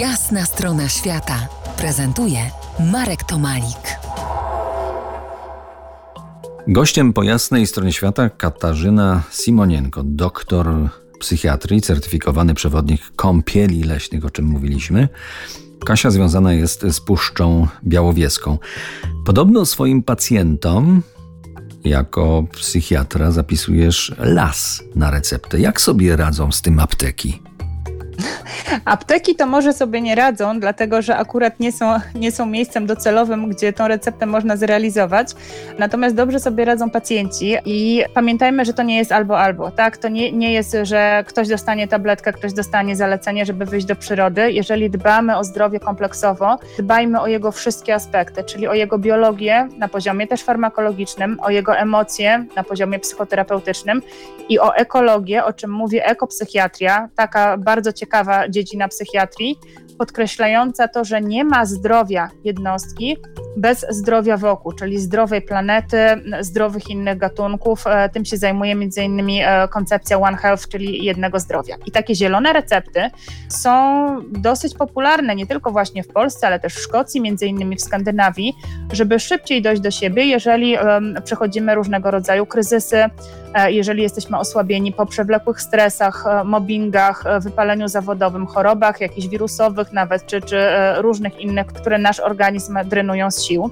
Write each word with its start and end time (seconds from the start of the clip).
Jasna 0.00 0.44
strona 0.44 0.88
świata 0.88 1.48
prezentuje 1.76 2.38
Marek 2.92 3.24
Tomalik. 3.24 3.98
Gościem 6.68 7.12
po 7.12 7.22
jasnej 7.22 7.66
stronie 7.66 7.92
świata 7.92 8.30
Katarzyna 8.30 9.22
Simonienko, 9.30 10.02
doktor 10.04 10.88
psychiatrii, 11.20 11.80
certyfikowany 11.80 12.54
przewodnik 12.54 13.00
kąpieli 13.16 13.82
leśnych, 13.82 14.24
o 14.24 14.30
czym 14.30 14.44
mówiliśmy. 14.44 15.08
Kasia 15.86 16.10
związana 16.10 16.52
jest 16.52 16.82
z 16.82 17.00
Puszczą 17.00 17.68
Białowieską. 17.84 18.58
Podobno 19.26 19.66
swoim 19.66 20.02
pacjentom 20.02 21.02
jako 21.84 22.44
psychiatra 22.52 23.30
zapisujesz 23.30 24.14
las 24.18 24.82
na 24.94 25.10
receptę. 25.10 25.60
Jak 25.60 25.80
sobie 25.80 26.16
radzą 26.16 26.52
z 26.52 26.62
tym 26.62 26.80
apteki? 26.80 27.42
Apteki 28.84 29.36
to 29.36 29.46
może 29.46 29.72
sobie 29.72 30.00
nie 30.00 30.14
radzą, 30.14 30.60
dlatego 30.60 31.02
że 31.02 31.16
akurat 31.16 31.60
nie 31.60 31.72
są, 31.72 32.00
nie 32.14 32.32
są 32.32 32.46
miejscem 32.46 32.86
docelowym, 32.86 33.48
gdzie 33.48 33.72
tą 33.72 33.88
receptę 33.88 34.26
można 34.26 34.56
zrealizować. 34.56 35.28
Natomiast 35.78 36.14
dobrze 36.16 36.40
sobie 36.40 36.64
radzą 36.64 36.90
pacjenci 36.90 37.56
i 37.64 38.02
pamiętajmy, 38.14 38.64
że 38.64 38.72
to 38.72 38.82
nie 38.82 38.96
jest 38.96 39.12
albo 39.12 39.38
albo, 39.38 39.70
tak? 39.70 39.96
To 39.96 40.08
nie, 40.08 40.32
nie 40.32 40.52
jest, 40.52 40.76
że 40.82 41.24
ktoś 41.26 41.48
dostanie 41.48 41.88
tabletkę, 41.88 42.32
ktoś 42.32 42.52
dostanie 42.52 42.96
zalecenie, 42.96 43.46
żeby 43.46 43.64
wyjść 43.64 43.86
do 43.86 43.96
przyrody. 43.96 44.52
Jeżeli 44.52 44.90
dbamy 44.90 45.36
o 45.36 45.44
zdrowie 45.44 45.80
kompleksowo, 45.80 46.58
dbajmy 46.78 47.20
o 47.20 47.26
jego 47.26 47.52
wszystkie 47.52 47.94
aspekty, 47.94 48.44
czyli 48.44 48.68
o 48.68 48.74
jego 48.74 48.98
biologię 48.98 49.68
na 49.78 49.88
poziomie 49.88 50.26
też 50.26 50.42
farmakologicznym, 50.42 51.40
o 51.40 51.50
jego 51.50 51.76
emocje 51.76 52.44
na 52.56 52.64
poziomie 52.64 52.98
psychoterapeutycznym 52.98 54.02
i 54.48 54.58
o 54.58 54.74
ekologię, 54.74 55.44
o 55.44 55.52
czym 55.52 55.70
mówi 55.70 56.00
ekopsychiatria, 56.02 57.08
taka 57.16 57.56
bardzo 57.56 57.92
ciekawa 57.92 58.48
dziedzina 58.56 58.88
psychiatrii, 58.88 59.58
podkreślająca 59.98 60.88
to, 60.88 61.04
że 61.04 61.20
nie 61.20 61.44
ma 61.44 61.66
zdrowia 61.66 62.30
jednostki 62.44 63.16
bez 63.56 63.86
zdrowia 63.90 64.36
wokół, 64.36 64.72
czyli 64.72 64.98
zdrowej 64.98 65.42
planety, 65.42 65.98
zdrowych 66.40 66.90
innych 66.90 67.18
gatunków. 67.18 67.86
E, 67.86 68.08
tym 68.08 68.24
się 68.24 68.36
zajmuje 68.36 68.74
między 68.74 69.02
innymi 69.02 69.40
e, 69.42 69.68
koncepcja 69.68 70.18
One 70.18 70.36
Health, 70.36 70.68
czyli 70.68 71.04
jednego 71.04 71.40
zdrowia. 71.40 71.76
I 71.86 71.90
takie 71.90 72.14
zielone 72.14 72.52
recepty 72.52 73.10
są 73.48 74.06
dosyć 74.32 74.74
popularne 74.74 75.34
nie 75.34 75.46
tylko 75.46 75.70
właśnie 75.70 76.02
w 76.02 76.08
Polsce, 76.08 76.46
ale 76.46 76.60
też 76.60 76.74
w 76.74 76.80
Szkocji, 76.80 77.20
między 77.20 77.46
innymi 77.46 77.76
w 77.76 77.82
Skandynawii, 77.82 78.54
żeby 78.92 79.20
szybciej 79.20 79.62
dojść 79.62 79.82
do 79.82 79.90
siebie, 79.90 80.24
jeżeli 80.24 80.76
przechodzimy 81.24 81.74
różnego 81.74 82.10
rodzaju 82.10 82.46
kryzysy, 82.46 83.04
jeżeli 83.68 84.02
jesteśmy 84.02 84.38
osłabieni 84.38 84.92
po 84.92 85.06
przewlekłych 85.06 85.60
stresach, 85.60 86.24
mobbingach, 86.44 87.24
wypaleniu 87.40 87.88
zawodowym, 87.88 88.46
chorobach 88.46 89.00
jakichś 89.00 89.26
wirusowych 89.26 89.92
nawet, 89.92 90.26
czy, 90.26 90.40
czy 90.40 90.58
różnych 90.96 91.40
innych, 91.40 91.66
które 91.66 91.98
nasz 91.98 92.20
organizm 92.20 92.78
drenują 92.84 93.30
z 93.30 93.42
sił. 93.42 93.70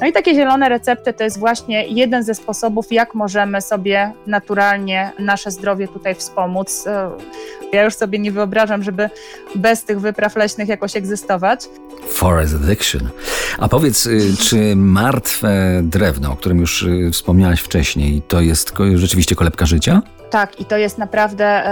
No 0.00 0.06
i 0.06 0.12
takie 0.12 0.34
zielone 0.34 0.68
recepty 0.68 1.12
to 1.12 1.24
jest 1.24 1.38
właśnie 1.38 1.86
jeden 1.86 2.22
ze 2.22 2.34
sposobów, 2.34 2.92
jak 2.92 3.14
możemy 3.14 3.60
sobie 3.60 4.12
naturalnie 4.26 5.12
nasze 5.18 5.50
zdrowie 5.50 5.88
tutaj 5.88 6.14
wspomóc. 6.14 6.86
E, 6.86 7.10
ja 7.72 7.84
już 7.84 7.94
sobie 7.94 8.18
nie 8.18 8.32
wyobrażam, 8.32 8.82
żeby 8.82 9.10
bez 9.54 9.84
tych 9.84 10.00
wypraw 10.00 10.36
leśnych 10.36 10.68
jakoś 10.68 10.96
egzystować. 10.96 11.68
Forest 12.16 12.54
addiction. 12.54 13.08
A 13.58 13.68
powiedz, 13.68 14.06
y, 14.06 14.36
czy 14.40 14.76
martwe 14.76 15.80
drewno, 15.82 16.32
o 16.32 16.36
którym 16.36 16.58
już 16.58 16.82
y, 16.82 17.10
wspomniałaś 17.12 17.60
wcześniej, 17.60 18.22
to 18.28 18.40
jest 18.40 18.72
rzeczywiście 18.94 19.34
kolebka 19.34 19.66
życia? 19.66 20.02
Tak, 20.30 20.60
i 20.60 20.64
to 20.64 20.76
jest 20.76 20.98
naprawdę 20.98 21.62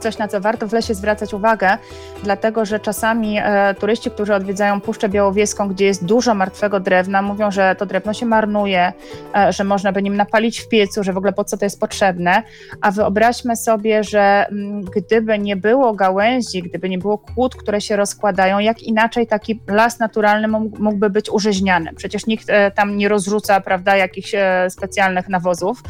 coś, 0.00 0.18
na 0.18 0.28
co 0.28 0.40
warto 0.40 0.68
w 0.68 0.72
lesie 0.72 0.94
zwracać 0.94 1.34
uwagę, 1.34 1.78
dlatego 2.22 2.64
że 2.64 2.80
czasami 2.80 3.38
e, 3.38 3.74
turyści, 3.74 4.10
którzy 4.10 4.34
odwiedzają 4.34 4.80
Puszczę 4.80 5.08
Białowieską, 5.08 5.68
gdzie 5.68 5.84
jest 5.84 6.04
dużo 6.04 6.34
martwego 6.34 6.80
drewna, 6.80 7.22
mówią, 7.22 7.50
że 7.50 7.76
to 7.78 7.86
drewno 7.86 8.14
się 8.14 8.26
marnuje, 8.26 8.92
e, 9.36 9.52
że 9.52 9.64
można 9.64 9.92
by 9.92 10.02
nim 10.02 10.16
napalić 10.16 10.60
w 10.60 10.68
piecu, 10.68 11.04
że 11.04 11.12
w 11.12 11.16
ogóle 11.16 11.32
po 11.32 11.44
co 11.44 11.58
to 11.58 11.64
jest 11.64 11.80
potrzebne. 11.80 12.42
A 12.80 12.90
wyobraźmy 12.90 13.56
sobie, 13.56 14.04
że 14.04 14.46
mm, 14.50 14.84
gdyby 14.84 15.38
nie 15.38 15.56
było 15.56 15.94
gałęzi, 15.94 16.62
gdyby 16.62 16.88
nie 16.88 16.98
było 16.98 17.18
kłód, 17.18 17.56
które 17.56 17.80
się 17.80 17.96
rozkładają, 17.96 18.58
jak 18.58 18.82
inaczej 18.82 19.26
taki 19.26 19.60
las 19.68 19.87
naturalny 19.98 20.48
mógłby 20.78 21.10
być 21.10 21.30
urzeźniany. 21.30 21.94
Przecież 21.96 22.26
nikt 22.26 22.50
e, 22.50 22.70
tam 22.70 22.96
nie 22.96 23.08
rozrzuca, 23.08 23.60
prawda, 23.60 23.96
jakichś 23.96 24.34
specjalnych 24.68 25.28
nawozów, 25.28 25.82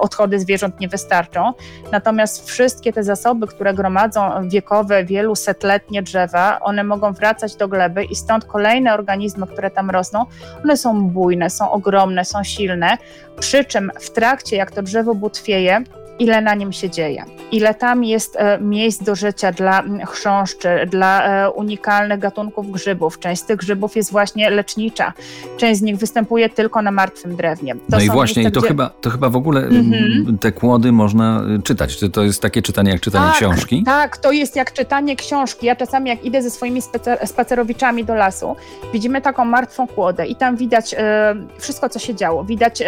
odchody 0.00 0.40
zwierząt 0.40 0.80
nie 0.80 0.88
wystarczą. 0.88 1.52
Natomiast 1.92 2.48
wszystkie 2.48 2.92
te 2.92 3.02
zasoby, 3.02 3.46
które 3.46 3.74
gromadzą 3.74 4.48
wiekowe, 4.48 5.04
wielusetletnie 5.04 6.02
drzewa, 6.02 6.60
one 6.60 6.84
mogą 6.84 7.12
wracać 7.12 7.56
do 7.56 7.68
gleby 7.68 8.04
i 8.04 8.14
stąd 8.14 8.44
kolejne 8.44 8.94
organizmy, 8.94 9.46
które 9.46 9.70
tam 9.70 9.90
rosną, 9.90 10.24
one 10.64 10.76
są 10.76 11.08
bujne, 11.10 11.50
są 11.50 11.70
ogromne, 11.70 12.24
są 12.24 12.44
silne. 12.44 12.98
Przy 13.40 13.64
czym 13.64 13.90
w 14.00 14.10
trakcie, 14.10 14.56
jak 14.56 14.70
to 14.70 14.82
drzewo 14.82 15.14
butwieje, 15.14 15.84
ile 16.18 16.40
na 16.40 16.54
nim 16.54 16.72
się 16.72 16.90
dzieje, 16.90 17.24
ile 17.52 17.74
tam 17.74 18.04
jest 18.04 18.36
e, 18.36 18.58
miejsc 18.60 19.02
do 19.02 19.14
życia 19.14 19.52
dla 19.52 19.82
chrząszczy, 20.06 20.68
dla 20.90 21.44
e, 21.46 21.50
unikalnych 21.50 22.18
gatunków 22.18 22.70
grzybów. 22.70 23.18
Część 23.18 23.42
z 23.42 23.44
tych 23.44 23.56
grzybów 23.56 23.96
jest 23.96 24.12
właśnie 24.12 24.50
lecznicza, 24.50 25.12
część 25.56 25.80
z 25.80 25.82
nich 25.82 25.96
występuje 25.96 26.48
tylko 26.48 26.82
na 26.82 26.90
martwym 26.90 27.36
drewnie. 27.36 27.74
To 27.74 27.80
no 27.88 28.00
i 28.00 28.10
właśnie, 28.10 28.42
miejsca, 28.42 28.50
i 28.50 28.52
to, 28.52 28.60
gdzie... 28.60 28.68
chyba, 28.68 28.90
to 29.00 29.10
chyba 29.10 29.28
w 29.28 29.36
ogóle 29.36 29.60
mm-hmm. 29.68 30.38
te 30.40 30.52
kłody 30.52 30.92
można 30.92 31.44
y, 31.58 31.62
czytać. 31.62 31.96
Czy 31.96 32.10
to 32.10 32.22
jest 32.22 32.42
takie 32.42 32.62
czytanie 32.62 32.90
jak 32.90 33.00
czytanie 33.00 33.26
tak, 33.26 33.36
książki? 33.36 33.82
Tak, 33.86 34.16
to 34.16 34.32
jest 34.32 34.56
jak 34.56 34.72
czytanie 34.72 35.16
książki. 35.16 35.66
Ja 35.66 35.76
czasami 35.76 36.10
jak 36.10 36.24
idę 36.24 36.42
ze 36.42 36.50
swoimi 36.50 36.80
spacerowiczami 37.24 38.04
do 38.04 38.14
lasu, 38.14 38.56
widzimy 38.92 39.20
taką 39.20 39.44
martwą 39.44 39.86
kłodę 39.86 40.26
i 40.26 40.36
tam 40.36 40.56
widać 40.56 40.94
e, 40.94 41.34
wszystko, 41.58 41.88
co 41.88 41.98
się 41.98 42.14
działo. 42.14 42.44
Widać, 42.44 42.82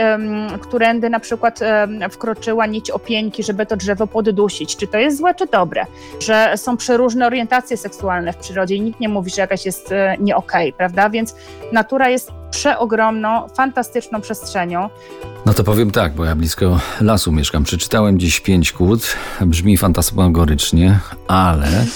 którędy 0.61 1.11
na 1.11 1.21
przykład 1.21 1.61
wkroczyła 2.11 2.67
nić 2.67 2.91
opieni 3.29 3.45
żeby 3.45 3.67
to 3.67 3.77
drzewo 3.77 4.07
poddusić. 4.07 4.77
Czy 4.77 4.87
to 4.87 4.99
jest 4.99 5.19
złe, 5.19 5.35
czy 5.35 5.47
dobre? 5.47 5.87
Że 6.21 6.53
są 6.57 6.77
przeróżne 6.77 7.27
orientacje 7.27 7.77
seksualne 7.77 8.33
w 8.33 8.37
przyrodzie 8.37 8.75
i 8.75 8.81
nikt 8.81 9.01
nie 9.01 9.09
mówi, 9.09 9.31
że 9.31 9.41
jakaś 9.41 9.67
jest 9.67 9.93
e, 9.93 10.17
nie 10.21 10.37
okay, 10.37 10.73
prawda? 10.73 11.11
Więc 11.11 11.35
natura 11.73 12.09
jest 12.09 12.31
przeogromną, 12.51 13.49
fantastyczną 13.49 14.21
przestrzenią. 14.21 14.89
No 15.47 15.55
to 15.55 15.65
powiem 15.65 15.91
tak, 15.91 16.15
bo 16.15 16.25
ja 16.25 16.35
blisko 16.35 16.81
lasu 17.01 17.33
mieszkam. 17.33 17.65
Przeczytałem 17.65 18.19
dziś 18.19 18.41
pięć 18.41 18.73
kłód. 18.73 19.17
Brzmi 19.41 19.77
fantasmagorycznie, 19.77 20.99
ale 21.29 21.87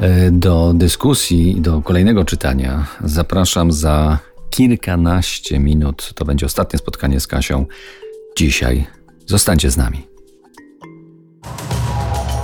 e, 0.00 0.30
do 0.30 0.72
dyskusji, 0.74 1.60
do 1.60 1.82
kolejnego 1.82 2.24
czytania 2.24 2.86
zapraszam 3.04 3.72
za 3.72 4.18
kilkanaście 4.50 5.58
minut. 5.58 6.12
To 6.14 6.24
będzie 6.24 6.46
ostatnie 6.46 6.78
spotkanie 6.78 7.20
z 7.20 7.26
Kasią 7.26 7.66
dzisiaj. 8.36 8.86
Zostańcie 9.26 9.70
z 9.70 9.76
nami. 9.76 10.17